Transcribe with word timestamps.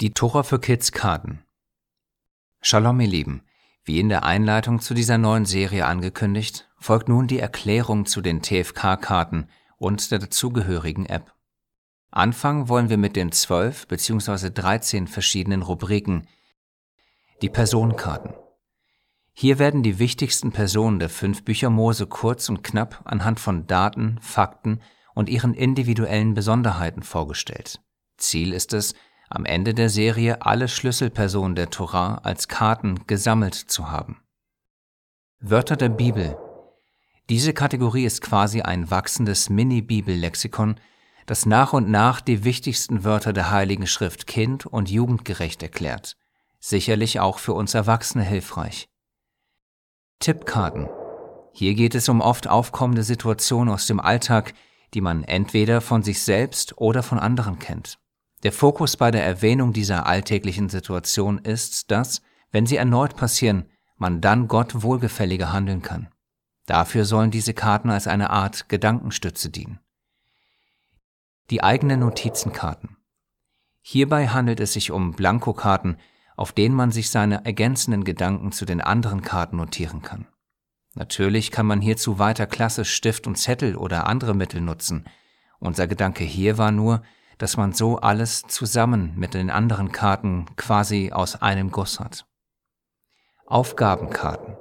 Die 0.00 0.12
Tora 0.12 0.42
für 0.42 0.58
Kids 0.58 0.90
Karten. 0.90 1.44
Shalom, 2.60 2.98
ihr 2.98 3.06
Lieben. 3.06 3.42
Wie 3.84 4.00
in 4.00 4.08
der 4.08 4.24
Einleitung 4.24 4.80
zu 4.80 4.92
dieser 4.92 5.18
neuen 5.18 5.44
Serie 5.44 5.86
angekündigt, 5.86 6.68
folgt 6.80 7.08
nun 7.08 7.28
die 7.28 7.38
Erklärung 7.38 8.04
zu 8.04 8.20
den 8.20 8.42
TFK-Karten 8.42 9.46
und 9.78 10.10
der 10.10 10.18
dazugehörigen 10.18 11.06
App. 11.06 11.32
Anfangen 12.10 12.68
wollen 12.68 12.88
wir 12.88 12.96
mit 12.96 13.14
den 13.14 13.30
zwölf 13.30 13.86
bzw. 13.86 14.50
13 14.50 15.06
verschiedenen 15.06 15.62
Rubriken. 15.62 16.26
Die 17.40 17.48
Personenkarten. 17.48 18.34
Hier 19.32 19.60
werden 19.60 19.84
die 19.84 20.00
wichtigsten 20.00 20.50
Personen 20.50 20.98
der 20.98 21.08
fünf 21.08 21.44
Bücher 21.44 21.70
Mose 21.70 22.08
kurz 22.08 22.48
und 22.48 22.64
knapp 22.64 23.02
anhand 23.04 23.38
von 23.38 23.68
Daten, 23.68 24.18
Fakten 24.20 24.80
und 25.14 25.28
ihren 25.28 25.54
individuellen 25.54 26.34
Besonderheiten 26.34 27.04
vorgestellt. 27.04 27.80
Ziel 28.16 28.52
ist 28.52 28.72
es, 28.72 28.94
am 29.34 29.44
Ende 29.44 29.74
der 29.74 29.90
Serie 29.90 30.42
alle 30.42 30.68
Schlüsselpersonen 30.68 31.56
der 31.56 31.70
Torah 31.70 32.20
als 32.22 32.48
Karten 32.48 33.06
gesammelt 33.06 33.54
zu 33.54 33.90
haben. 33.90 34.20
Wörter 35.40 35.76
der 35.76 35.88
Bibel. 35.88 36.38
Diese 37.28 37.52
Kategorie 37.52 38.04
ist 38.04 38.20
quasi 38.20 38.62
ein 38.62 38.90
wachsendes 38.90 39.50
Mini-Bibel-Lexikon, 39.50 40.76
das 41.26 41.46
nach 41.46 41.72
und 41.72 41.90
nach 41.90 42.20
die 42.20 42.44
wichtigsten 42.44 43.02
Wörter 43.02 43.32
der 43.32 43.50
Heiligen 43.50 43.86
Schrift 43.86 44.26
kind- 44.26 44.66
und 44.66 44.90
jugendgerecht 44.90 45.62
erklärt. 45.62 46.16
Sicherlich 46.60 47.20
auch 47.20 47.38
für 47.38 47.54
uns 47.54 47.74
Erwachsene 47.74 48.24
hilfreich. 48.24 48.88
Tippkarten. 50.20 50.88
Hier 51.52 51.74
geht 51.74 51.94
es 51.94 52.08
um 52.08 52.20
oft 52.20 52.48
aufkommende 52.48 53.02
Situationen 53.02 53.72
aus 53.72 53.86
dem 53.86 54.00
Alltag, 54.00 54.54
die 54.94 55.00
man 55.00 55.24
entweder 55.24 55.80
von 55.80 56.02
sich 56.02 56.22
selbst 56.22 56.78
oder 56.78 57.02
von 57.02 57.18
anderen 57.18 57.58
kennt. 57.58 57.98
Der 58.44 58.52
Fokus 58.52 58.98
bei 58.98 59.10
der 59.10 59.24
Erwähnung 59.24 59.72
dieser 59.72 60.06
alltäglichen 60.06 60.68
Situation 60.68 61.38
ist, 61.38 61.90
dass, 61.90 62.20
wenn 62.52 62.66
sie 62.66 62.76
erneut 62.76 63.16
passieren, 63.16 63.64
man 63.96 64.20
dann 64.20 64.48
Gott 64.48 64.82
wohlgefälliger 64.82 65.50
handeln 65.50 65.80
kann. 65.80 66.08
Dafür 66.66 67.06
sollen 67.06 67.30
diese 67.30 67.54
Karten 67.54 67.88
als 67.88 68.06
eine 68.06 68.28
Art 68.28 68.68
Gedankenstütze 68.68 69.48
dienen. 69.48 69.80
Die 71.50 71.62
eigenen 71.62 72.00
Notizenkarten. 72.00 72.98
Hierbei 73.80 74.28
handelt 74.28 74.60
es 74.60 74.74
sich 74.74 74.90
um 74.90 75.12
Blankokarten, 75.12 75.96
auf 76.36 76.52
denen 76.52 76.74
man 76.74 76.90
sich 76.90 77.10
seine 77.10 77.46
ergänzenden 77.46 78.04
Gedanken 78.04 78.52
zu 78.52 78.66
den 78.66 78.82
anderen 78.82 79.22
Karten 79.22 79.56
notieren 79.56 80.02
kann. 80.02 80.26
Natürlich 80.94 81.50
kann 81.50 81.66
man 81.66 81.80
hierzu 81.80 82.18
weiter 82.18 82.46
klassisch 82.46 82.92
Stift 82.92 83.26
und 83.26 83.36
Zettel 83.36 83.76
oder 83.76 84.06
andere 84.06 84.34
Mittel 84.34 84.60
nutzen. 84.60 85.04
Unser 85.60 85.86
Gedanke 85.86 86.24
hier 86.24 86.58
war 86.58 86.72
nur, 86.72 87.02
dass 87.38 87.56
man 87.56 87.72
so 87.72 87.98
alles 87.98 88.42
zusammen 88.42 89.14
mit 89.16 89.34
den 89.34 89.50
anderen 89.50 89.92
Karten 89.92 90.46
quasi 90.56 91.12
aus 91.12 91.40
einem 91.40 91.70
Guss 91.70 92.00
hat. 92.00 92.26
Aufgabenkarten. 93.46 94.56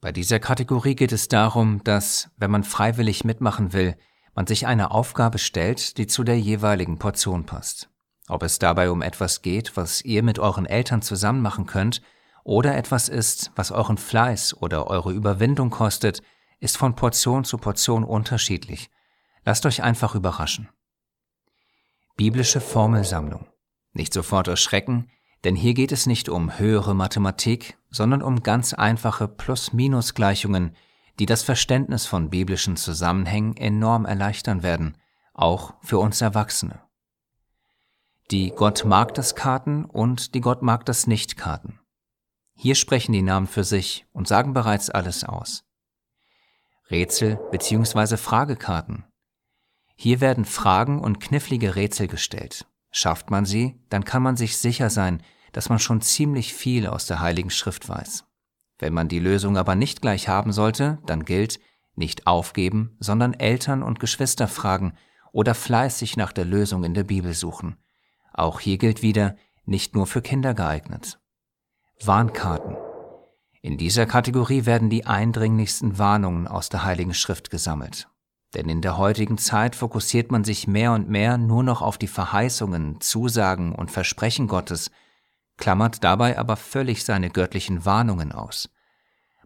Bei 0.00 0.12
dieser 0.12 0.40
Kategorie 0.40 0.94
geht 0.94 1.12
es 1.12 1.28
darum, 1.28 1.82
dass, 1.84 2.30
wenn 2.36 2.50
man 2.50 2.64
freiwillig 2.64 3.24
mitmachen 3.24 3.72
will, 3.72 3.96
man 4.34 4.46
sich 4.46 4.66
eine 4.66 4.90
Aufgabe 4.90 5.38
stellt, 5.38 5.96
die 5.98 6.06
zu 6.06 6.22
der 6.22 6.38
jeweiligen 6.38 6.98
Portion 6.98 7.46
passt. 7.46 7.88
Ob 8.28 8.42
es 8.42 8.58
dabei 8.58 8.90
um 8.90 9.02
etwas 9.02 9.42
geht, 9.42 9.76
was 9.76 10.02
ihr 10.02 10.22
mit 10.22 10.38
euren 10.38 10.66
Eltern 10.66 11.02
zusammen 11.02 11.40
machen 11.40 11.66
könnt, 11.66 12.02
oder 12.44 12.76
etwas 12.76 13.08
ist, 13.08 13.50
was 13.56 13.72
euren 13.72 13.98
Fleiß 13.98 14.56
oder 14.60 14.86
eure 14.86 15.12
Überwindung 15.12 15.70
kostet, 15.70 16.22
ist 16.60 16.76
von 16.76 16.94
Portion 16.94 17.44
zu 17.44 17.58
Portion 17.58 18.04
unterschiedlich. 18.04 18.90
Lasst 19.44 19.66
euch 19.66 19.82
einfach 19.82 20.14
überraschen. 20.14 20.68
Biblische 22.16 22.62
Formelsammlung. 22.62 23.46
Nicht 23.92 24.14
sofort 24.14 24.48
erschrecken, 24.48 25.10
denn 25.44 25.54
hier 25.54 25.74
geht 25.74 25.92
es 25.92 26.06
nicht 26.06 26.30
um 26.30 26.58
höhere 26.58 26.94
Mathematik, 26.94 27.76
sondern 27.90 28.22
um 28.22 28.42
ganz 28.42 28.72
einfache 28.72 29.28
Plus-Minus-Gleichungen, 29.28 30.74
die 31.18 31.26
das 31.26 31.42
Verständnis 31.42 32.06
von 32.06 32.30
biblischen 32.30 32.76
Zusammenhängen 32.78 33.54
enorm 33.58 34.06
erleichtern 34.06 34.62
werden, 34.62 34.96
auch 35.34 35.74
für 35.82 35.98
uns 35.98 36.22
Erwachsene. 36.22 36.80
Die 38.30 38.50
Gott 38.50 38.86
mag 38.86 39.12
das 39.12 39.34
Karten 39.34 39.84
und 39.84 40.34
die 40.34 40.40
Gott 40.40 40.62
mag 40.62 40.86
das 40.86 41.06
nicht 41.06 41.36
Karten. 41.36 41.80
Hier 42.54 42.76
sprechen 42.76 43.12
die 43.12 43.22
Namen 43.22 43.46
für 43.46 43.62
sich 43.62 44.06
und 44.12 44.26
sagen 44.26 44.54
bereits 44.54 44.88
alles 44.88 45.22
aus. 45.22 45.64
Rätsel 46.90 47.38
bzw. 47.50 48.16
Fragekarten 48.16 49.04
hier 49.96 50.20
werden 50.20 50.44
Fragen 50.44 51.00
und 51.00 51.20
knifflige 51.20 51.74
Rätsel 51.74 52.06
gestellt. 52.06 52.66
Schafft 52.90 53.30
man 53.30 53.44
sie, 53.44 53.80
dann 53.88 54.04
kann 54.04 54.22
man 54.22 54.36
sich 54.36 54.58
sicher 54.58 54.90
sein, 54.90 55.22
dass 55.52 55.68
man 55.68 55.78
schon 55.78 56.02
ziemlich 56.02 56.54
viel 56.54 56.86
aus 56.86 57.06
der 57.06 57.20
Heiligen 57.20 57.50
Schrift 57.50 57.88
weiß. 57.88 58.24
Wenn 58.78 58.92
man 58.92 59.08
die 59.08 59.18
Lösung 59.18 59.56
aber 59.56 59.74
nicht 59.74 60.02
gleich 60.02 60.28
haben 60.28 60.52
sollte, 60.52 60.98
dann 61.06 61.24
gilt, 61.24 61.60
nicht 61.94 62.26
aufgeben, 62.26 62.96
sondern 63.00 63.32
Eltern 63.32 63.82
und 63.82 64.00
Geschwister 64.00 64.48
fragen 64.48 64.92
oder 65.32 65.54
fleißig 65.54 66.16
nach 66.16 66.32
der 66.32 66.44
Lösung 66.44 66.84
in 66.84 66.92
der 66.92 67.04
Bibel 67.04 67.32
suchen. 67.32 67.76
Auch 68.34 68.60
hier 68.60 68.76
gilt 68.76 69.00
wieder, 69.00 69.36
nicht 69.64 69.94
nur 69.94 70.06
für 70.06 70.20
Kinder 70.20 70.52
geeignet. 70.52 71.18
Warnkarten. 72.04 72.76
In 73.62 73.78
dieser 73.78 74.04
Kategorie 74.04 74.66
werden 74.66 74.90
die 74.90 75.06
eindringlichsten 75.06 75.98
Warnungen 75.98 76.46
aus 76.46 76.68
der 76.68 76.84
Heiligen 76.84 77.14
Schrift 77.14 77.50
gesammelt. 77.50 78.08
Denn 78.56 78.70
in 78.70 78.80
der 78.80 78.96
heutigen 78.96 79.36
Zeit 79.36 79.76
fokussiert 79.76 80.32
man 80.32 80.42
sich 80.42 80.66
mehr 80.66 80.92
und 80.92 81.10
mehr 81.10 81.36
nur 81.36 81.62
noch 81.62 81.82
auf 81.82 81.98
die 81.98 82.06
Verheißungen, 82.06 83.02
Zusagen 83.02 83.74
und 83.74 83.90
Versprechen 83.90 84.48
Gottes, 84.48 84.90
klammert 85.58 86.02
dabei 86.02 86.38
aber 86.38 86.56
völlig 86.56 87.04
seine 87.04 87.28
göttlichen 87.28 87.84
Warnungen 87.84 88.32
aus. 88.32 88.70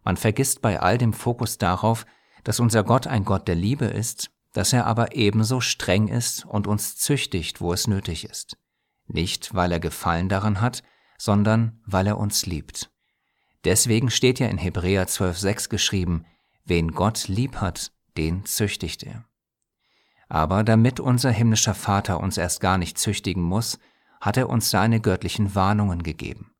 Man 0.05 0.17
vergisst 0.17 0.63
bei 0.63 0.79
all 0.79 0.97
dem 0.97 1.13
Fokus 1.13 1.59
darauf, 1.59 2.07
dass 2.45 2.61
unser 2.61 2.85
Gott 2.85 3.09
ein 3.09 3.25
Gott 3.25 3.49
der 3.49 3.57
Liebe 3.57 3.87
ist, 3.87 4.31
dass 4.53 4.73
er 4.73 4.87
aber 4.87 5.17
ebenso 5.17 5.61
streng 5.61 6.07
ist 6.07 6.45
und 6.45 6.69
uns 6.69 6.97
züchtigt, 6.97 7.61
wo 7.61 7.73
es 7.73 7.89
nötig 7.89 8.25
ist. 8.25 8.59
Nicht, 9.09 9.57
weil 9.57 9.73
er 9.73 9.81
Gefallen 9.81 10.29
daran 10.29 10.61
hat, 10.61 10.85
sondern 11.19 11.81
weil 11.85 12.07
er 12.07 12.17
uns 12.17 12.47
liebt. 12.47 12.93
Deswegen 13.65 14.09
steht 14.09 14.39
ja 14.39 14.47
in 14.47 14.57
Hebräer 14.57 15.09
12,6 15.09 15.69
geschrieben, 15.69 16.27
wen 16.65 16.93
Gott 16.93 17.27
lieb 17.27 17.57
hat, 17.57 17.91
den 18.21 18.45
züchtigt 18.45 19.03
er. 19.03 19.25
Aber 20.29 20.63
damit 20.63 21.01
unser 21.01 21.31
himmlischer 21.31 21.75
Vater 21.75 22.21
uns 22.21 22.37
erst 22.37 22.61
gar 22.61 22.77
nicht 22.77 22.99
züchtigen 22.99 23.43
muss, 23.43 23.79
hat 24.21 24.37
er 24.37 24.51
uns 24.51 24.69
seine 24.69 25.01
göttlichen 25.01 25.55
Warnungen 25.55 26.03
gegeben. 26.03 26.53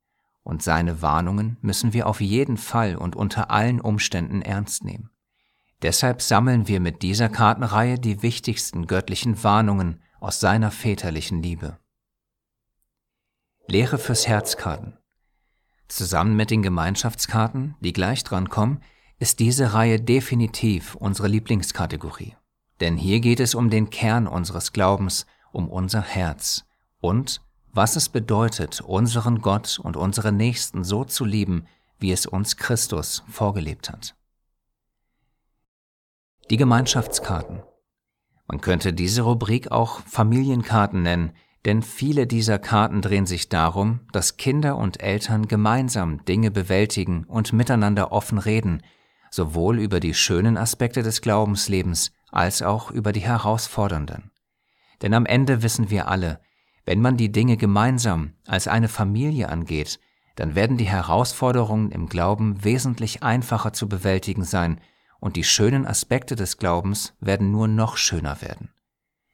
Und 0.43 0.63
seine 0.63 1.03
Warnungen 1.03 1.59
müssen 1.61 1.93
wir 1.93 2.07
auf 2.07 2.23
jeden 2.23 2.57
Fall 2.57 2.97
und 2.97 3.15
unter 3.15 3.51
allen 3.51 3.79
Umständen 3.79 4.41
ernst 4.41 4.85
nehmen. 4.85 5.11
Deshalb 5.83 6.23
sammeln 6.23 6.67
wir 6.67 6.81
mit 6.81 7.03
dieser 7.03 7.29
Kartenreihe 7.29 7.99
die 7.99 8.23
wichtigsten 8.23 8.87
göttlichen 8.87 9.45
Warnungen 9.45 10.03
aus 10.19 10.41
seiner 10.41 10.71
väterlichen 10.71 11.43
Liebe. 11.43 11.79
Lehre 13.67 13.99
fürs 13.99 14.27
Herzkarten. 14.27 14.97
Zusammen 15.89 16.37
mit 16.37 16.51
den 16.51 16.63
Gemeinschaftskarten, 16.63 17.77
die 17.81 17.93
gleich 17.93 18.25
dran 18.25 18.49
kommen, 18.49 18.81
ist 19.21 19.39
diese 19.39 19.75
Reihe 19.75 20.01
definitiv 20.01 20.97
unsere 20.97 21.29
Lieblingskategorie. 21.29 22.35
Denn 22.81 22.97
hier 22.97 23.21
geht 23.21 23.39
es 23.39 23.55
um 23.55 23.69
den 23.69 23.91
Kern 23.91 24.27
unseres 24.27 24.73
Glaubens, 24.73 25.27
um 25.53 25.69
unser 25.69 26.01
Herz 26.01 26.65
und 27.01 27.43
was 27.73 27.95
es 27.95 28.09
bedeutet, 28.09 28.81
unseren 28.81 29.43
Gott 29.43 29.79
und 29.79 29.97
unsere 29.97 30.33
Nächsten 30.33 30.83
so 30.83 31.05
zu 31.05 31.25
lieben, 31.25 31.67
wie 31.99 32.11
es 32.11 32.27
uns 32.27 32.57
Christus 32.57 33.23
vorgelebt 33.29 33.91
hat. 33.91 34.17
Die 36.51 36.57
Gemeinschaftskarten. 36.57 37.63
Man 38.49 38.61
könnte 38.61 38.93
diese 38.93 39.23
Rubrik 39.23 39.71
auch 39.71 40.01
Familienkarten 40.01 41.03
nennen, 41.03 41.33
denn 41.67 41.83
viele 41.83 42.27
dieser 42.27 42.59
Karten 42.59 43.03
drehen 43.03 43.27
sich 43.27 43.51
darum, 43.51 44.01
dass 44.13 44.39
Kinder 44.39 44.77
und 44.77 45.01
Eltern 45.01 45.47
gemeinsam 45.47 46.25
Dinge 46.25 46.51
bewältigen 46.51 47.25
und 47.25 47.53
miteinander 47.53 48.11
offen 48.11 48.39
reden, 48.39 48.83
sowohl 49.31 49.79
über 49.79 50.01
die 50.01 50.15
schönen 50.15 50.57
Aspekte 50.57 51.03
des 51.03 51.23
Glaubenslebens 51.23 52.13
als 52.31 52.63
auch 52.63 52.91
über 52.91 53.13
die 53.13 53.21
herausfordernden. 53.21 54.31
Denn 55.03 55.15
am 55.15 55.27
Ende 55.27 55.63
wissen 55.63 55.91
wir 55.91 56.09
alle, 56.09 56.41
wenn 56.85 57.01
man 57.01 57.17
die 57.17 57.33
Dinge 57.33 57.57
gemeinsam 57.57 58.35
als 58.47 58.69
eine 58.69 58.89
Familie 58.89 59.49
angeht, 59.49 60.01
dann 60.37 60.55
werden 60.55 60.77
die 60.77 60.89
Herausforderungen 60.89 61.91
im 61.91 62.09
Glauben 62.09 62.65
wesentlich 62.65 63.23
einfacher 63.23 63.73
zu 63.73 63.89
bewältigen 63.89 64.45
sein 64.45 64.81
und 65.21 65.37
die 65.37 65.45
schönen 65.45 65.87
Aspekte 65.87 66.35
des 66.35 66.57
Glaubens 66.57 67.15
werden 67.21 67.51
nur 67.51 67.69
noch 67.69 67.97
schöner 67.97 68.41
werden. 68.41 68.71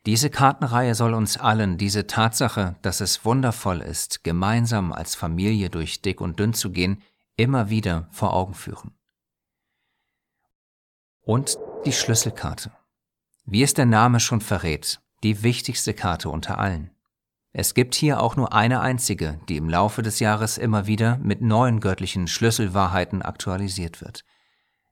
Diese 0.05 0.31
Kartenreihe 0.31 0.95
soll 0.95 1.15
uns 1.15 1.37
allen 1.37 1.79
diese 1.79 2.07
Tatsache, 2.07 2.77
dass 2.83 3.01
es 3.01 3.25
wundervoll 3.25 3.81
ist, 3.81 4.25
gemeinsam 4.25 4.93
als 4.93 5.15
Familie 5.15 5.69
durch 5.71 6.03
dick 6.03 6.21
und 6.21 6.39
dünn 6.39 6.55
zu 6.55 6.71
gehen, 6.71 7.03
immer 7.37 7.71
wieder 7.71 8.09
vor 8.13 8.33
Augen 8.33 8.55
führen 8.55 8.97
und 11.27 11.59
die 11.85 11.93
Schlüsselkarte. 11.93 12.71
Wie 13.45 13.63
es 13.63 13.75
der 13.75 13.85
Name 13.85 14.21
schon 14.21 14.41
verrät, 14.41 15.01
die 15.23 15.43
wichtigste 15.43 15.93
Karte 15.93 16.31
unter 16.31 16.59
allen. 16.59 16.93
Es 17.53 17.75
gibt 17.75 17.95
hier 17.95 18.21
auch 18.21 18.37
nur 18.37 18.53
eine 18.53 18.81
einzige, 18.81 19.41
die 19.49 19.57
im 19.57 19.69
Laufe 19.69 20.03
des 20.03 20.21
Jahres 20.21 20.57
immer 20.57 20.87
wieder 20.87 21.19
mit 21.19 21.43
neuen 21.43 21.81
göttlichen 21.81 22.29
Schlüsselwahrheiten 22.29 23.23
aktualisiert 23.23 24.01
wird. 24.01 24.25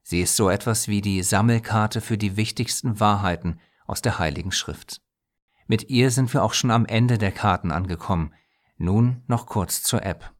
Sie 0.03 0.21
ist 0.21 0.35
so 0.35 0.49
etwas 0.49 0.87
wie 0.87 1.01
die 1.01 1.23
Sammelkarte 1.23 2.01
für 2.01 2.17
die 2.17 2.35
wichtigsten 2.35 2.99
Wahrheiten 2.99 3.59
aus 3.87 4.01
der 4.01 4.19
Heiligen 4.19 4.51
Schrift. 4.51 5.01
Mit 5.67 5.89
ihr 5.89 6.11
sind 6.11 6.33
wir 6.33 6.43
auch 6.43 6.53
schon 6.53 6.69
am 6.69 6.85
Ende 6.85 7.17
der 7.17 7.31
Karten 7.31 7.71
angekommen. 7.71 8.33
Nun 8.77 9.23
noch 9.27 9.45
kurz 9.45 9.83
zur 9.83 10.03
App. 10.03 10.34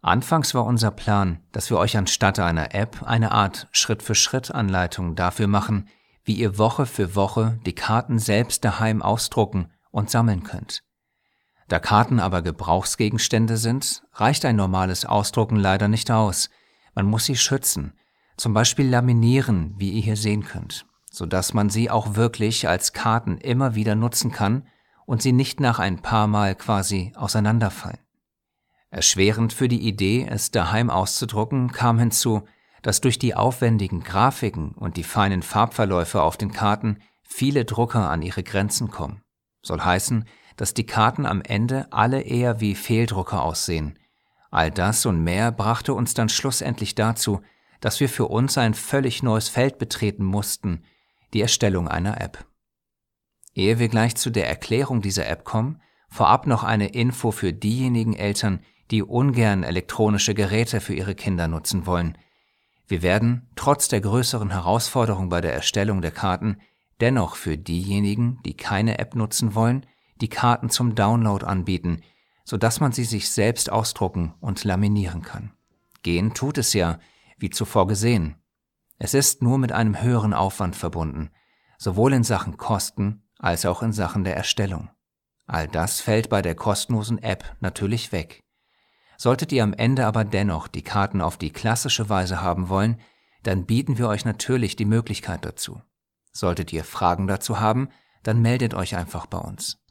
Anfangs 0.00 0.54
war 0.54 0.64
unser 0.64 0.90
Plan, 0.90 1.40
dass 1.50 1.70
wir 1.70 1.78
euch 1.78 1.96
anstatt 1.96 2.38
einer 2.38 2.74
App 2.74 3.02
eine 3.04 3.32
Art 3.32 3.66
Schritt-für-Schritt-Anleitung 3.72 5.16
dafür 5.16 5.48
machen, 5.48 5.88
wie 6.24 6.34
ihr 6.34 6.58
Woche 6.58 6.86
für 6.86 7.16
Woche 7.16 7.58
die 7.66 7.74
Karten 7.74 8.18
selbst 8.18 8.64
daheim 8.64 9.02
ausdrucken 9.02 9.72
und 9.90 10.10
sammeln 10.10 10.44
könnt. 10.44 10.84
Da 11.66 11.78
Karten 11.78 12.20
aber 12.20 12.42
Gebrauchsgegenstände 12.42 13.56
sind, 13.56 14.02
reicht 14.12 14.44
ein 14.44 14.56
normales 14.56 15.04
Ausdrucken 15.04 15.56
leider 15.56 15.88
nicht 15.88 16.10
aus. 16.10 16.48
Man 16.94 17.06
muss 17.06 17.24
sie 17.24 17.36
schützen, 17.36 17.92
zum 18.36 18.54
Beispiel 18.54 18.88
laminieren, 18.88 19.74
wie 19.78 19.90
ihr 19.90 20.02
hier 20.02 20.16
sehen 20.16 20.44
könnt, 20.44 20.86
so 21.10 21.26
dass 21.26 21.54
man 21.54 21.70
sie 21.70 21.90
auch 21.90 22.14
wirklich 22.14 22.68
als 22.68 22.92
Karten 22.92 23.36
immer 23.38 23.74
wieder 23.74 23.96
nutzen 23.96 24.30
kann 24.30 24.66
und 25.06 25.22
sie 25.22 25.32
nicht 25.32 25.60
nach 25.60 25.78
ein 25.78 26.00
paar 26.00 26.26
Mal 26.26 26.54
quasi 26.54 27.12
auseinanderfallen. 27.16 27.98
Erschwerend 28.90 29.52
für 29.52 29.68
die 29.68 29.86
Idee, 29.86 30.26
es 30.28 30.50
daheim 30.50 30.88
auszudrucken, 30.88 31.72
kam 31.72 31.98
hinzu, 31.98 32.42
dass 32.82 33.00
durch 33.00 33.18
die 33.18 33.34
aufwendigen 33.34 34.00
Grafiken 34.00 34.72
und 34.72 34.96
die 34.96 35.04
feinen 35.04 35.42
Farbverläufe 35.42 36.22
auf 36.22 36.36
den 36.36 36.52
Karten 36.52 36.98
viele 37.22 37.64
Drucker 37.64 38.08
an 38.08 38.22
ihre 38.22 38.42
Grenzen 38.42 38.90
kommen. 38.90 39.22
Soll 39.62 39.80
heißen, 39.80 40.24
dass 40.56 40.74
die 40.74 40.86
Karten 40.86 41.26
am 41.26 41.42
Ende 41.42 41.86
alle 41.92 42.22
eher 42.22 42.60
wie 42.60 42.74
Fehldrucker 42.74 43.42
aussehen. 43.42 43.98
All 44.50 44.70
das 44.70 45.04
und 45.04 45.22
mehr 45.22 45.52
brachte 45.52 45.92
uns 45.92 46.14
dann 46.14 46.28
schlussendlich 46.28 46.94
dazu, 46.94 47.42
dass 47.80 48.00
wir 48.00 48.08
für 48.08 48.26
uns 48.26 48.56
ein 48.58 48.74
völlig 48.74 49.22
neues 49.22 49.48
Feld 49.48 49.78
betreten 49.78 50.24
mussten, 50.24 50.82
die 51.32 51.42
Erstellung 51.42 51.88
einer 51.88 52.20
App. 52.20 52.46
Ehe 53.54 53.78
wir 53.78 53.88
gleich 53.88 54.16
zu 54.16 54.30
der 54.30 54.48
Erklärung 54.48 55.02
dieser 55.02 55.28
App 55.28 55.44
kommen, 55.44 55.80
vorab 56.08 56.46
noch 56.46 56.64
eine 56.64 56.88
Info 56.88 57.30
für 57.30 57.52
diejenigen 57.52 58.14
Eltern, 58.14 58.60
die 58.90 59.02
ungern 59.02 59.62
elektronische 59.62 60.34
Geräte 60.34 60.80
für 60.80 60.94
ihre 60.94 61.14
Kinder 61.14 61.48
nutzen 61.48 61.86
wollen. 61.86 62.16
Wir 62.86 63.02
werden, 63.02 63.48
trotz 63.54 63.88
der 63.88 64.00
größeren 64.00 64.50
Herausforderung 64.50 65.28
bei 65.28 65.40
der 65.40 65.52
Erstellung 65.52 66.00
der 66.00 66.10
Karten, 66.10 66.58
dennoch 67.00 67.36
für 67.36 67.58
diejenigen, 67.58 68.40
die 68.44 68.56
keine 68.56 68.98
App 68.98 69.14
nutzen 69.14 69.54
wollen, 69.54 69.86
die 70.20 70.28
Karten 70.28 70.70
zum 70.70 70.94
Download 70.94 71.44
anbieten, 71.44 72.02
sodass 72.44 72.80
man 72.80 72.92
sie 72.92 73.04
sich 73.04 73.30
selbst 73.30 73.70
ausdrucken 73.70 74.34
und 74.40 74.64
laminieren 74.64 75.22
kann. 75.22 75.52
Gehen 76.02 76.32
tut 76.32 76.58
es 76.58 76.72
ja, 76.72 76.98
wie 77.36 77.50
zuvor 77.50 77.86
gesehen. 77.86 78.36
Es 78.98 79.14
ist 79.14 79.42
nur 79.42 79.58
mit 79.58 79.70
einem 79.70 80.00
höheren 80.00 80.32
Aufwand 80.32 80.74
verbunden, 80.74 81.30
sowohl 81.76 82.14
in 82.14 82.24
Sachen 82.24 82.56
Kosten 82.56 83.22
als 83.38 83.66
auch 83.66 83.82
in 83.82 83.92
Sachen 83.92 84.24
der 84.24 84.36
Erstellung. 84.36 84.90
All 85.46 85.68
das 85.68 86.00
fällt 86.00 86.28
bei 86.28 86.42
der 86.42 86.54
kostenlosen 86.54 87.22
App 87.22 87.56
natürlich 87.60 88.12
weg. 88.12 88.40
Solltet 89.20 89.50
ihr 89.50 89.64
am 89.64 89.74
Ende 89.74 90.06
aber 90.06 90.24
dennoch 90.24 90.68
die 90.68 90.82
Karten 90.82 91.20
auf 91.20 91.36
die 91.36 91.50
klassische 91.50 92.08
Weise 92.08 92.40
haben 92.40 92.68
wollen, 92.68 93.00
dann 93.42 93.66
bieten 93.66 93.98
wir 93.98 94.08
euch 94.08 94.24
natürlich 94.24 94.76
die 94.76 94.84
Möglichkeit 94.84 95.44
dazu. 95.44 95.82
Solltet 96.32 96.72
ihr 96.72 96.84
Fragen 96.84 97.26
dazu 97.26 97.58
haben, 97.58 97.88
dann 98.22 98.40
meldet 98.40 98.74
euch 98.74 98.94
einfach 98.94 99.26
bei 99.26 99.38
uns. 99.38 99.82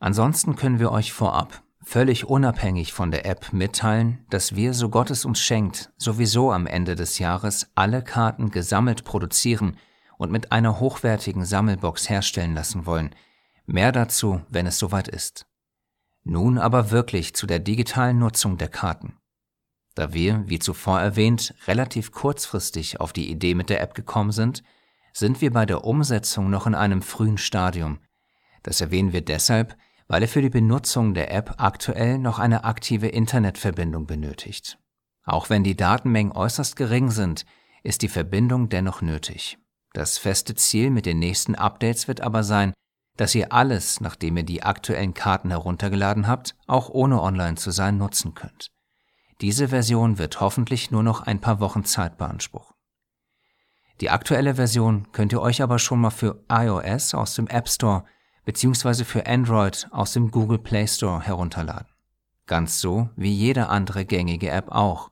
Ansonsten 0.00 0.56
können 0.56 0.80
wir 0.80 0.90
euch 0.90 1.12
vorab, 1.12 1.62
völlig 1.80 2.24
unabhängig 2.24 2.92
von 2.92 3.12
der 3.12 3.24
App, 3.24 3.52
mitteilen, 3.52 4.26
dass 4.30 4.56
wir, 4.56 4.74
so 4.74 4.88
Gott 4.88 5.10
es 5.10 5.24
uns 5.24 5.40
schenkt, 5.40 5.92
sowieso 5.96 6.50
am 6.50 6.66
Ende 6.66 6.96
des 6.96 7.20
Jahres 7.20 7.70
alle 7.76 8.02
Karten 8.02 8.50
gesammelt 8.50 9.04
produzieren 9.04 9.76
und 10.18 10.32
mit 10.32 10.50
einer 10.50 10.80
hochwertigen 10.80 11.44
Sammelbox 11.44 12.10
herstellen 12.10 12.54
lassen 12.54 12.84
wollen. 12.84 13.14
Mehr 13.66 13.92
dazu, 13.92 14.40
wenn 14.48 14.66
es 14.66 14.78
soweit 14.78 15.06
ist. 15.06 15.46
Nun 16.24 16.58
aber 16.58 16.90
wirklich 16.90 17.34
zu 17.34 17.46
der 17.46 17.58
digitalen 17.58 18.18
Nutzung 18.18 18.58
der 18.58 18.68
Karten. 18.68 19.16
Da 19.94 20.12
wir, 20.12 20.44
wie 20.46 20.58
zuvor 20.58 21.00
erwähnt, 21.00 21.54
relativ 21.66 22.12
kurzfristig 22.12 23.00
auf 23.00 23.12
die 23.12 23.30
Idee 23.30 23.54
mit 23.54 23.70
der 23.70 23.80
App 23.80 23.94
gekommen 23.94 24.32
sind, 24.32 24.62
sind 25.12 25.40
wir 25.40 25.52
bei 25.52 25.66
der 25.66 25.84
Umsetzung 25.84 26.50
noch 26.50 26.66
in 26.66 26.74
einem 26.74 27.02
frühen 27.02 27.38
Stadium. 27.38 27.98
Das 28.62 28.80
erwähnen 28.80 29.12
wir 29.12 29.22
deshalb, 29.22 29.76
weil 30.06 30.22
er 30.22 30.28
für 30.28 30.42
die 30.42 30.50
Benutzung 30.50 31.14
der 31.14 31.32
App 31.32 31.54
aktuell 31.58 32.18
noch 32.18 32.38
eine 32.38 32.64
aktive 32.64 33.08
Internetverbindung 33.08 34.06
benötigt. 34.06 34.78
Auch 35.24 35.50
wenn 35.50 35.64
die 35.64 35.76
Datenmengen 35.76 36.32
äußerst 36.32 36.76
gering 36.76 37.10
sind, 37.10 37.44
ist 37.82 38.02
die 38.02 38.08
Verbindung 38.08 38.68
dennoch 38.68 39.02
nötig. 39.02 39.58
Das 39.92 40.18
feste 40.18 40.54
Ziel 40.54 40.90
mit 40.90 41.06
den 41.06 41.18
nächsten 41.18 41.54
Updates 41.54 42.06
wird 42.08 42.20
aber 42.20 42.44
sein, 42.44 42.72
dass 43.20 43.34
ihr 43.34 43.52
alles, 43.52 44.00
nachdem 44.00 44.38
ihr 44.38 44.44
die 44.44 44.62
aktuellen 44.62 45.12
Karten 45.12 45.50
heruntergeladen 45.50 46.26
habt, 46.26 46.56
auch 46.66 46.88
ohne 46.88 47.20
online 47.20 47.56
zu 47.56 47.70
sein, 47.70 47.98
nutzen 47.98 48.32
könnt. 48.32 48.70
Diese 49.42 49.68
Version 49.68 50.16
wird 50.16 50.40
hoffentlich 50.40 50.90
nur 50.90 51.02
noch 51.02 51.20
ein 51.20 51.38
paar 51.38 51.60
Wochen 51.60 51.84
Zeit 51.84 52.16
beanspruchen. 52.16 52.74
Die 54.00 54.08
aktuelle 54.08 54.54
Version 54.54 55.12
könnt 55.12 55.32
ihr 55.32 55.42
euch 55.42 55.60
aber 55.60 55.78
schon 55.78 56.00
mal 56.00 56.08
für 56.08 56.42
iOS 56.50 57.12
aus 57.12 57.34
dem 57.34 57.46
App 57.48 57.68
Store 57.68 58.04
bzw. 58.46 59.04
für 59.04 59.26
Android 59.26 59.86
aus 59.90 60.14
dem 60.14 60.30
Google 60.30 60.58
Play 60.58 60.86
Store 60.86 61.20
herunterladen. 61.20 61.88
Ganz 62.46 62.80
so 62.80 63.10
wie 63.16 63.34
jede 63.34 63.68
andere 63.68 64.06
gängige 64.06 64.50
App 64.50 64.70
auch. 64.70 65.10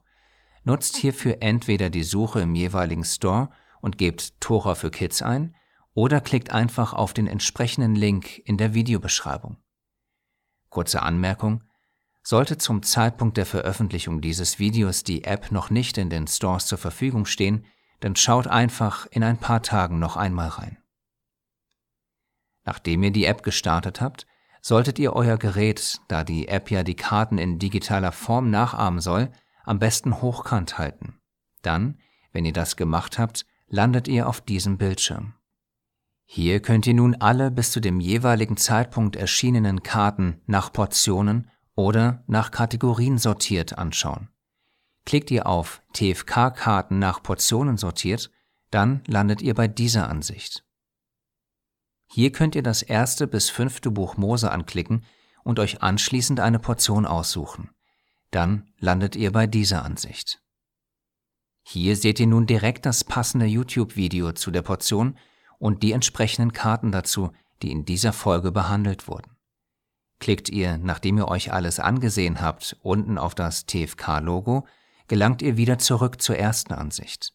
Nutzt 0.63 0.95
hierfür 0.95 1.37
entweder 1.41 1.91
die 1.91 2.01
Suche 2.01 2.41
im 2.41 2.55
jeweiligen 2.55 3.03
Store 3.03 3.49
und 3.81 3.99
gebt 3.99 4.41
Tora 4.41 4.73
für 4.73 4.89
Kids 4.89 5.21
ein 5.21 5.53
oder 5.99 6.21
klickt 6.21 6.51
einfach 6.51 6.93
auf 6.93 7.11
den 7.11 7.27
entsprechenden 7.27 7.93
Link 7.93 8.39
in 8.45 8.55
der 8.55 8.73
Videobeschreibung. 8.73 9.57
Kurze 10.69 11.01
Anmerkung. 11.01 11.61
Sollte 12.23 12.57
zum 12.57 12.83
Zeitpunkt 12.83 13.35
der 13.35 13.45
Veröffentlichung 13.45 14.21
dieses 14.21 14.59
Videos 14.59 15.03
die 15.03 15.25
App 15.25 15.51
noch 15.51 15.69
nicht 15.69 15.97
in 15.97 16.09
den 16.09 16.25
Stores 16.25 16.67
zur 16.67 16.77
Verfügung 16.77 17.25
stehen, 17.25 17.65
dann 17.99 18.15
schaut 18.15 18.47
einfach 18.47 19.07
in 19.07 19.25
ein 19.25 19.39
paar 19.39 19.61
Tagen 19.61 19.99
noch 19.99 20.15
einmal 20.15 20.47
rein. 20.47 20.77
Nachdem 22.63 23.03
ihr 23.03 23.11
die 23.11 23.25
App 23.25 23.43
gestartet 23.43 23.99
habt, 23.99 24.25
solltet 24.61 24.99
ihr 24.99 25.11
euer 25.11 25.35
Gerät, 25.35 25.99
da 26.07 26.23
die 26.23 26.47
App 26.47 26.71
ja 26.71 26.83
die 26.83 26.95
Karten 26.95 27.37
in 27.37 27.59
digitaler 27.59 28.13
Form 28.13 28.49
nachahmen 28.49 29.01
soll, 29.01 29.33
am 29.65 29.79
besten 29.79 30.21
hochkant 30.21 30.77
halten. 30.77 31.19
Dann, 31.61 31.99
wenn 32.31 32.45
ihr 32.45 32.53
das 32.53 32.77
gemacht 32.77 33.19
habt, 33.19 33.45
landet 33.67 34.07
ihr 34.07 34.29
auf 34.29 34.39
diesem 34.39 34.77
Bildschirm. 34.77 35.33
Hier 36.31 36.59
könnt 36.59 36.85
ihr 36.85 36.93
nun 36.93 37.15
alle 37.15 37.49
bis 37.49 37.71
zu 37.71 37.79
dem 37.79 37.99
jeweiligen 37.99 38.55
Zeitpunkt 38.55 39.15
erschienenen 39.15 39.81
Karten 39.81 40.43
nach 40.45 40.71
Portionen 40.71 41.49
oder 41.73 42.23
nach 42.27 42.51
Kategorien 42.51 43.17
sortiert 43.17 43.79
anschauen. 43.79 44.29
Klickt 45.07 45.31
ihr 45.31 45.47
auf 45.47 45.81
TFK-Karten 45.93 46.99
nach 46.99 47.23
Portionen 47.23 47.77
sortiert, 47.77 48.29
dann 48.69 49.01
landet 49.07 49.41
ihr 49.41 49.55
bei 49.55 49.67
dieser 49.67 50.07
Ansicht. 50.07 50.63
Hier 52.05 52.31
könnt 52.31 52.53
ihr 52.53 52.61
das 52.61 52.83
erste 52.83 53.25
bis 53.25 53.49
fünfte 53.49 53.89
Buch 53.89 54.15
Mose 54.15 54.51
anklicken 54.51 55.05
und 55.43 55.57
euch 55.57 55.81
anschließend 55.81 56.41
eine 56.41 56.59
Portion 56.59 57.07
aussuchen. 57.07 57.71
Dann 58.29 58.69
landet 58.77 59.15
ihr 59.15 59.31
bei 59.31 59.47
dieser 59.47 59.83
Ansicht. 59.83 60.43
Hier 61.63 61.95
seht 61.95 62.19
ihr 62.19 62.27
nun 62.27 62.45
direkt 62.45 62.85
das 62.85 63.03
passende 63.03 63.47
YouTube-Video 63.47 64.33
zu 64.33 64.51
der 64.51 64.61
Portion 64.61 65.17
und 65.59 65.83
die 65.83 65.91
entsprechenden 65.91 66.53
Karten 66.53 66.91
dazu, 66.91 67.31
die 67.61 67.71
in 67.71 67.85
dieser 67.85 68.13
Folge 68.13 68.51
behandelt 68.51 69.07
wurden. 69.07 69.35
Klickt 70.19 70.49
ihr, 70.49 70.77
nachdem 70.77 71.17
ihr 71.17 71.27
euch 71.27 71.53
alles 71.53 71.79
angesehen 71.79 72.41
habt, 72.41 72.77
unten 72.81 73.17
auf 73.17 73.35
das 73.35 73.65
TFK-Logo, 73.65 74.65
gelangt 75.07 75.41
ihr 75.41 75.57
wieder 75.57 75.77
zurück 75.77 76.21
zur 76.21 76.37
ersten 76.37 76.73
Ansicht. 76.73 77.33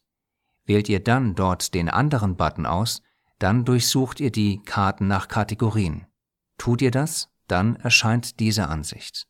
Wählt 0.65 0.89
ihr 0.89 1.03
dann 1.03 1.35
dort 1.35 1.73
den 1.73 1.89
anderen 1.89 2.35
Button 2.35 2.65
aus, 2.65 3.01
dann 3.39 3.65
durchsucht 3.65 4.19
ihr 4.19 4.31
die 4.31 4.61
Karten 4.63 5.07
nach 5.07 5.27
Kategorien. 5.27 6.05
Tut 6.57 6.81
ihr 6.81 6.91
das, 6.91 7.29
dann 7.47 7.75
erscheint 7.75 8.39
diese 8.39 8.67
Ansicht. 8.67 9.27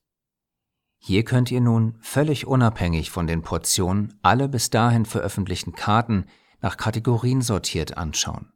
Hier 0.98 1.24
könnt 1.24 1.52
ihr 1.52 1.62
nun 1.62 1.98
völlig 2.02 2.48
unabhängig 2.48 3.12
von 3.12 3.28
den 3.28 3.42
Portionen 3.42 4.18
alle 4.22 4.48
bis 4.48 4.70
dahin 4.70 5.06
veröffentlichten 5.06 5.74
Karten 5.74 6.26
nach 6.62 6.78
Kategorien 6.78 7.42
sortiert 7.42 7.98
anschauen. 7.98 8.52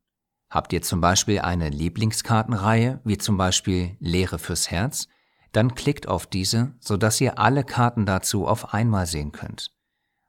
Habt 0.50 0.74
ihr 0.74 0.82
zum 0.82 1.00
Beispiel 1.00 1.40
eine 1.40 1.70
Lieblingskartenreihe, 1.70 3.02
wie 3.04 3.18
zum 3.18 3.38
Beispiel 3.38 3.96
Lehre 4.00 4.40
fürs 4.40 4.72
Herz, 4.72 5.08
dann 5.52 5.76
klickt 5.76 6.08
auf 6.08 6.26
diese, 6.26 6.74
sodass 6.80 7.22
ihr 7.22 7.40
alle 7.40 7.64
Karten 7.64 8.06
dazu 8.06 8.48
auf 8.48 8.74
einmal 8.74 9.06
sehen 9.06 9.32
könnt. 9.32 9.72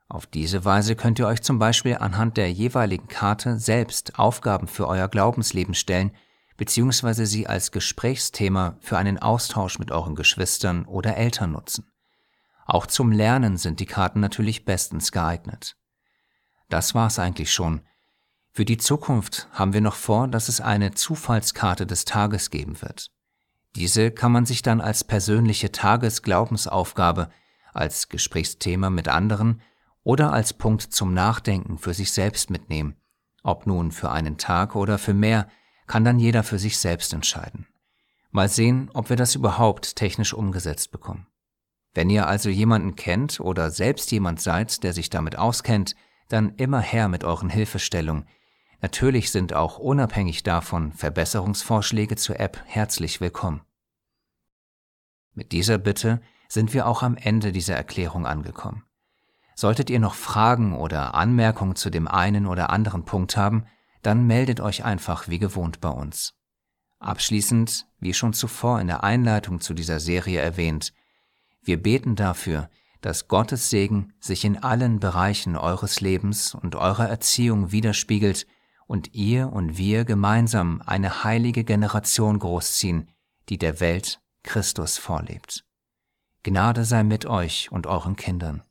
Auf 0.09 0.27
diese 0.27 0.65
Weise 0.65 0.97
könnt 0.97 1.19
ihr 1.19 1.27
euch 1.27 1.41
zum 1.43 1.59
Beispiel 1.59 1.97
anhand 1.97 2.37
der 2.37 2.51
jeweiligen 2.53 3.09
Karte 3.09 3.59
selbst 3.59 4.19
Aufgaben 4.19 4.67
für 4.67 4.89
euer 4.89 5.09
Glaubensleben 5.09 5.75
stellen, 5.75 6.11
beziehungsweise 6.57 7.27
sie 7.27 7.47
als 7.47 7.71
Gesprächsthema 7.71 8.77
für 8.81 8.99
einen 8.99 9.19
Austausch 9.19 9.79
mit 9.79 9.91
euren 9.91 10.17
Geschwistern 10.17 10.85
oder 10.85 11.17
Eltern 11.17 11.53
nutzen. 11.53 11.91
Auch 12.67 12.87
zum 12.87 13.13
Lernen 13.13 13.57
sind 13.57 13.81
die 13.81 13.87
Karten 13.87 14.21
natürlich 14.21 14.65
bestens 14.65 15.13
geeignet. 15.13 15.77
Das 16.69 16.95
war's 16.95 17.19
eigentlich 17.19 17.53
schon. 17.53 17.83
Für 18.53 18.65
die 18.65 18.79
Zukunft 18.79 19.49
haben 19.53 19.73
wir 19.73 19.81
noch 19.81 19.95
vor, 19.95 20.29
dass 20.29 20.49
es 20.49 20.61
eine 20.61 20.93
Zufallskarte 20.93 21.87
des 21.87 22.05
Tages 22.05 22.51
geben 22.51 22.83
wird. 22.83 23.11
Diese 23.77 24.11
kann 24.11 24.33
man 24.33 24.47
sich 24.47 24.63
dann 24.63 24.81
als 24.81 25.05
persönliche 25.05 25.71
Tagesglaubensaufgabe, 25.71 27.31
als 27.73 28.09
Gesprächsthema 28.09 28.91
mit 28.91 29.09
anderen 29.09 29.63
oder 30.03 30.33
als 30.33 30.53
Punkt 30.53 30.83
zum 30.83 31.15
Nachdenken 31.15 31.79
für 31.79 31.95
sich 31.95 32.11
selbst 32.13 32.51
mitnehmen. 32.51 32.97
Ob 33.43 33.67
nun 33.67 33.93
für 33.93 34.11
einen 34.11 34.39
Tag 34.39 34.75
oder 34.75 34.99
für 34.99 35.15
mehr, 35.15 35.49
kann 35.87 36.05
dann 36.05 36.19
jeder 36.19 36.43
für 36.43 36.59
sich 36.59 36.79
selbst 36.79 37.13
entscheiden. 37.13 37.67
Mal 38.31 38.49
sehen, 38.49 38.91
ob 38.95 39.09
wir 39.09 39.17
das 39.17 39.35
überhaupt 39.35 39.97
technisch 39.97 40.35
umgesetzt 40.35 40.91
bekommen. 40.91 41.27
Wenn 41.95 42.11
ihr 42.11 42.27
also 42.27 42.49
jemanden 42.49 42.95
kennt 42.95 43.41
oder 43.41 43.71
selbst 43.71 44.13
jemand 44.13 44.41
seid, 44.41 44.85
der 44.85 44.93
sich 44.93 45.11
damit 45.11 45.37
auskennt, 45.37 45.97
dann 46.29 46.55
immer 46.57 46.81
her 46.81 47.09
mit 47.09 47.25
euren 47.25 47.49
Hilfestellungen. 47.49 48.27
Natürlich 48.83 49.31
sind 49.31 49.53
auch 49.53 49.79
unabhängig 49.79 50.43
davon 50.43 50.93
Verbesserungsvorschläge 50.93 52.17
zur 52.17 52.41
App 52.41 52.63
herzlich 52.67 53.21
willkommen. 53.21 53.61
Mit 55.35 55.53
dieser 55.53 55.79
Bitte 55.79 56.23
sind 56.49 56.73
wir 56.73 56.87
auch 56.87 57.03
am 57.03 57.17
Ende 57.17 57.53
dieser 57.53 57.77
Erklärung 57.77 58.27
angekommen. 58.27 58.85
Solltet 59.55 59.91
ihr 59.91 60.01
noch 60.01 60.15
Fragen 60.15 60.75
oder 60.75 61.15
Anmerkungen 61.15 61.77
zu 61.77 61.91
dem 61.91 62.09
einen 62.09 62.47
oder 62.47 62.71
anderen 62.71 63.05
Punkt 63.05 63.37
haben, 63.37 63.67
dann 64.01 64.27
meldet 64.27 64.61
euch 64.61 64.85
einfach 64.85 65.29
wie 65.29 65.39
gewohnt 65.39 65.83
bei 65.83 65.91
uns. 65.91 66.35
Abschließend, 66.99 67.87
wie 67.99 68.15
schon 68.15 68.33
zuvor 68.33 68.81
in 68.81 68.87
der 68.87 69.05
Einleitung 69.05 69.61
zu 69.61 69.75
dieser 69.75 70.01
Serie 70.01 70.41
erwähnt, 70.41 70.95
wir 71.63 71.83
beten 71.83 72.17
dafür, 72.17 72.71
dass 73.03 73.29
Gottes 73.29 73.69
Segen 73.69 74.15
sich 74.19 74.45
in 74.47 74.63
allen 74.63 75.01
Bereichen 75.01 75.57
eures 75.57 76.01
Lebens 76.01 76.55
und 76.55 76.77
eurer 76.77 77.09
Erziehung 77.09 77.73
widerspiegelt 77.73 78.47
und 78.91 79.15
ihr 79.15 79.53
und 79.53 79.79
wir 79.79 80.05
gemeinsam 80.05 80.83
eine 80.85 81.23
heilige 81.23 81.63
Generation 81.63 82.41
großziehen, 82.41 83.09
die 83.49 83.57
der 83.57 83.79
Welt 83.79 84.21
Christus 84.43 84.99
vorlebt. 84.99 85.65
Gnade 86.43 86.85
sei 86.85 87.05
mit 87.05 87.25
euch 87.25 87.71
und 87.71 87.87
euren 87.87 88.17
Kindern. 88.17 88.65